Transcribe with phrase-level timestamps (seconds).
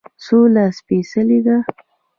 [0.25, 1.55] سوله سپیڅلې ده